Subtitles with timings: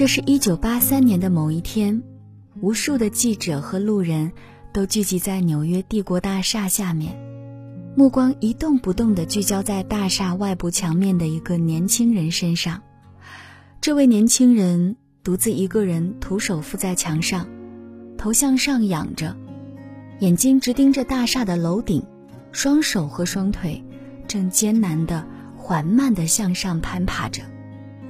[0.00, 2.02] 这是一九八三年的某一天，
[2.62, 4.32] 无数的记者和路人
[4.72, 7.14] 都聚集在纽约帝国大厦下面，
[7.94, 12.80] 目光一动不动地聚焦在大厦外部墙面的一个年轻人身上。
[13.82, 17.46] 这位年轻人独自一个人徒手伏在墙上，
[18.16, 19.36] 头向上仰着，
[20.20, 22.02] 眼睛直盯着大厦的楼顶，
[22.52, 23.84] 双手和双腿
[24.26, 25.26] 正艰难地、
[25.58, 27.42] 缓慢地向上攀爬着。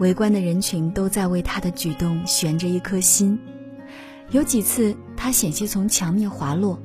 [0.00, 3.38] 围观的人群都在为他的举动悬着一颗心。
[4.30, 6.80] 有几次，他险些从墙面滑落，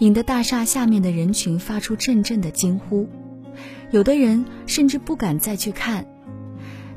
[0.00, 3.08] 引得大厦下面的人群发出阵阵的惊呼。
[3.90, 6.06] 有的人甚至不敢再去看。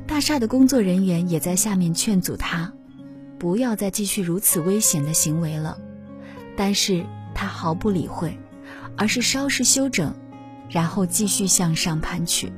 [0.06, 2.74] 大厦的工作人员也在下面劝阻他，
[3.38, 5.78] 不要再继续如此危险的行为了。
[6.54, 7.02] 但是
[7.34, 8.38] 他毫不理会，
[8.94, 10.14] 而是稍事休整，
[10.68, 12.52] 然后继续向上攀去。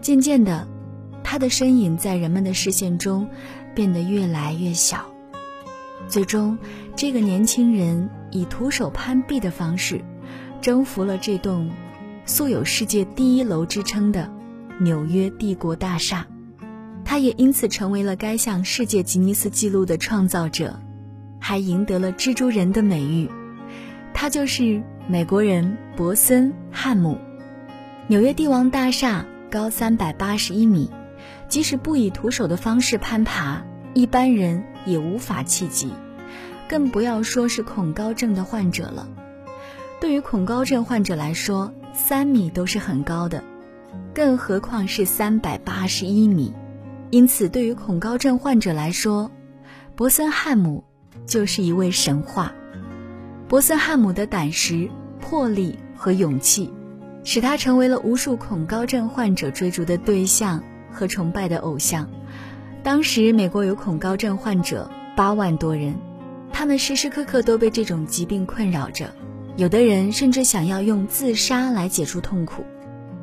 [0.00, 0.68] 渐渐的。
[1.30, 3.28] 他的身影在人们的视线中
[3.72, 5.06] 变得越来越小，
[6.08, 6.58] 最终，
[6.96, 10.04] 这个年轻人以徒手攀壁的方式，
[10.60, 11.70] 征服了这栋
[12.26, 14.28] 素有世界第一楼之称的
[14.80, 16.26] 纽约帝国大厦。
[17.04, 20.80] 他也因此成为了该项世界吉尼斯纪录的创造者，
[21.38, 23.30] 还赢得了“蜘蛛人”的美誉。
[24.12, 27.16] 他就是美国人博森汉姆。
[28.08, 30.90] 纽约帝王大厦高三百八十一米。
[31.50, 35.92] 即使不以徒手的方式攀爬，一般人也无法企及，
[36.68, 39.08] 更不要说是恐高症的患者了。
[40.00, 43.42] 对于恐高症患者来说，三米都是很高的，
[44.14, 46.54] 更何况是三百八十一米。
[47.10, 49.28] 因此，对于恐高症患者来说，
[49.96, 50.84] 博森汉姆
[51.26, 52.52] 就是一位神话。
[53.48, 54.88] 博森汉姆的胆识、
[55.20, 56.72] 魄力和勇气，
[57.24, 60.62] 使他成为了无数恐高症患者追逐的对象。
[60.92, 62.08] 和崇拜的偶像。
[62.82, 65.94] 当时，美国有恐高症患者八万多人，
[66.52, 69.12] 他们时时刻刻都被这种疾病困扰着，
[69.56, 72.64] 有的人甚至想要用自杀来解除痛苦。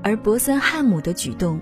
[0.03, 1.59] 而博森汉姆的举动，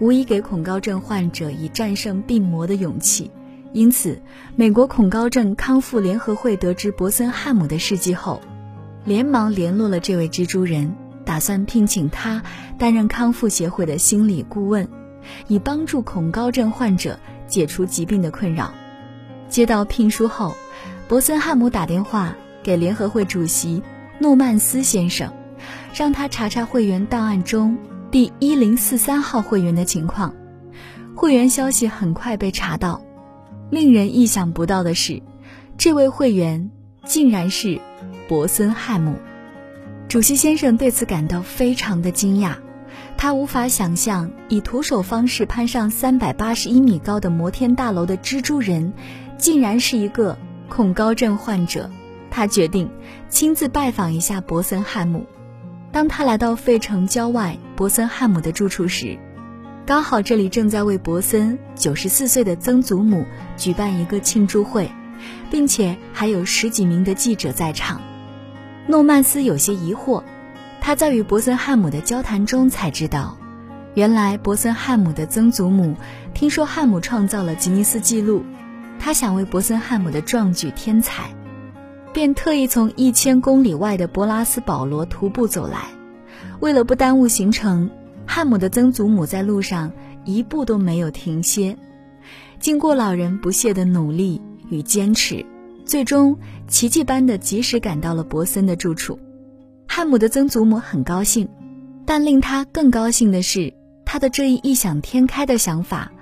[0.00, 3.30] 无疑给恐高症患者以战胜病魔的勇气。
[3.72, 4.20] 因此，
[4.56, 8.40] 美国恐高症康复联合会得知博森汉姆的事迹后，
[9.04, 10.92] 连忙联络了这位蜘蛛人，
[11.24, 12.42] 打算聘请他
[12.78, 14.88] 担任康复协会的心理顾问。
[15.46, 18.72] 以帮助恐高症患者解除疾病的困扰。
[19.48, 20.54] 接到聘书后，
[21.08, 23.82] 伯森汉姆打电话给联合会主席
[24.18, 25.32] 诺曼斯先生，
[25.94, 27.78] 让他查查会员档案中
[28.10, 30.34] 第一零四三号会员的情况。
[31.14, 33.02] 会员消息很快被查到，
[33.70, 35.22] 令人意想不到的是，
[35.76, 36.70] 这位会员
[37.04, 37.80] 竟然是
[38.28, 39.16] 伯森汉姆。
[40.08, 42.56] 主席先生对此感到非常的惊讶。
[43.18, 48.92] 他无法想象以徒手方式攀上三百八十一米高的摩天大楼的蜘蛛人，
[49.36, 51.90] 竟然是一个恐高症患者。
[52.30, 52.88] 他决定
[53.28, 55.26] 亲自拜访一下博森汉姆。
[55.90, 59.18] 当他来到费城郊外博森汉姆的住处时，
[59.84, 64.88] 刚好这里正在为博森九十四岁的曾祖母举办一个庆祝会，
[65.50, 68.00] 并且还有十几名的记者在场。
[68.86, 70.22] 诺曼斯有些疑惑。
[70.80, 73.36] 他在与伯森汉姆的交谈中才知道，
[73.94, 75.94] 原来伯森汉姆的曾祖母
[76.32, 78.42] 听说汉姆创造了吉尼斯纪录，
[78.98, 81.30] 他想为伯森汉姆的壮举添彩，
[82.12, 85.88] 便特意从一千公里外的博拉斯保罗徒步走来。
[86.60, 87.90] 为了不耽误行程，
[88.26, 89.92] 汉姆的曾祖母在路上
[90.24, 91.76] 一步都没有停歇。
[92.58, 94.40] 经过老人不懈的努力
[94.70, 95.44] 与坚持，
[95.84, 99.18] 最终奇迹般的及时赶到了博森的住处。
[99.90, 101.48] 汉姆的曾祖母很高兴，
[102.06, 103.72] 但令他更高兴的是，
[104.04, 106.12] 他的这一异想天开的想法，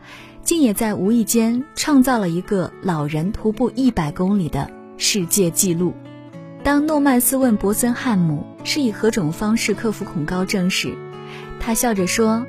[0.42, 5.92] 竟也在无意间创造了一个老人徒步一百公里的世界纪录。
[6.62, 10.96] 当诺曼斯问博森汉姆是以何种方式克服恐高症时，
[11.60, 12.46] 他笑着说：“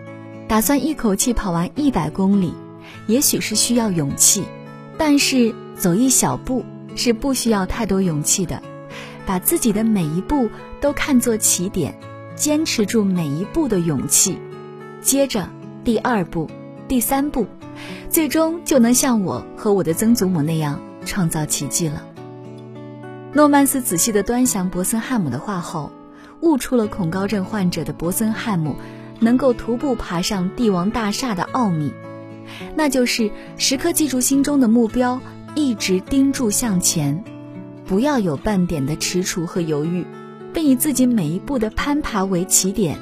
[0.48, 2.54] 打算一口气跑完一百公里，
[3.08, 4.44] 也许是需要勇气，
[4.98, 6.64] 但是走一小步
[6.96, 8.62] 是不需要太多勇气的。”
[9.28, 10.50] 把自己的每一步
[10.82, 11.94] 都看作起点，
[12.36, 14.40] 坚持住每一步的勇气，
[15.02, 15.50] 接着
[15.84, 16.50] 第二步、
[16.88, 17.46] 第三步，
[18.10, 22.04] 最终就能像我和我的曾祖母那样创造奇迹了。
[23.34, 25.92] 诺曼斯仔细地端详博森汉姆的话后，
[26.40, 28.78] 悟出了恐高症患者的博森汉姆
[29.20, 31.92] 能够徒步爬上帝王大厦的奥秘，
[32.76, 35.20] 那就是时刻记住心中的目标，
[35.54, 37.22] 一直盯住向前。
[37.88, 40.06] 不要有半点的踟蹰和犹豫，
[40.54, 43.00] 并以自己每一步的攀爬为起点，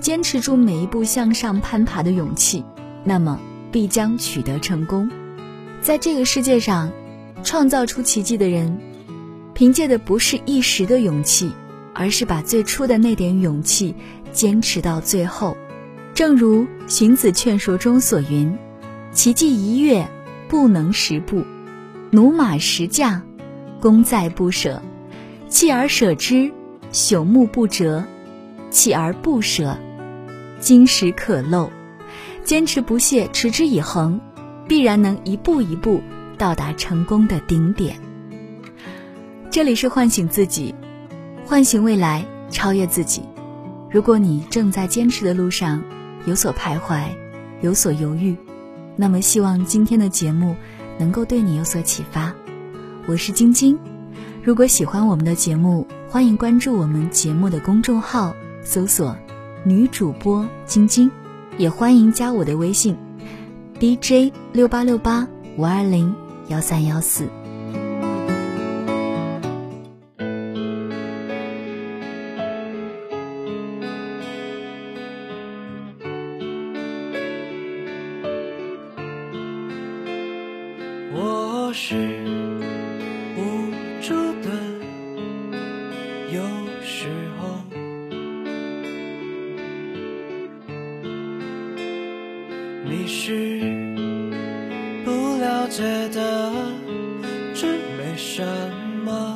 [0.00, 2.64] 坚持住每一步向上攀爬的勇气，
[3.04, 3.38] 那么
[3.70, 5.10] 必将取得成功。
[5.82, 6.90] 在这个世界上，
[7.42, 8.78] 创造出奇迹的人，
[9.52, 11.52] 凭借的不是一时的勇气，
[11.92, 13.94] 而是把最初的那点勇气
[14.32, 15.56] 坚持到最后。
[16.14, 18.56] 正如荀子劝说中所云
[19.12, 20.08] ：“奇迹一跃，
[20.48, 21.42] 不能十步；
[22.10, 23.22] 驽马十驾，
[23.84, 24.80] 功在不舍。
[25.50, 26.50] 锲而舍之，
[26.90, 28.02] 朽木不折；
[28.70, 29.76] 锲而不舍，
[30.58, 31.68] 金石可镂。
[32.44, 34.18] 坚持不懈，持之以恒，
[34.66, 36.00] 必然能一步一步
[36.38, 38.00] 到达成功的顶点。”
[39.52, 40.74] 这里是唤醒自己，
[41.44, 43.20] 唤醒未来，超越自己。
[43.90, 45.82] 如果你正在坚持的路上，
[46.24, 47.02] 有所徘徊，
[47.60, 48.34] 有所犹豫，
[48.96, 50.56] 那么希望今天的节目
[50.96, 52.34] 能够对你有所启发。
[53.06, 53.78] 我是晶晶，
[54.42, 59.14] 如果喜欢我们的节目，欢迎关注我们节目的公众号，搜索
[59.62, 61.10] “女主播晶晶”，
[61.58, 62.96] 也欢迎加我的微信
[63.78, 65.28] ：DJ 六八六八
[65.58, 66.14] 五二零
[66.48, 67.28] 幺三幺四。
[81.76, 82.53] 是
[95.44, 96.50] 了解的，
[97.54, 97.66] 只
[97.98, 98.42] 没什
[99.04, 99.33] 么。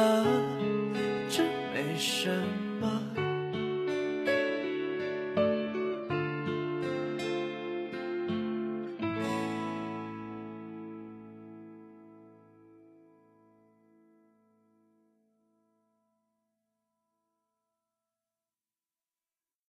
[0.00, 0.24] 啊，
[1.28, 2.69] 真没什么。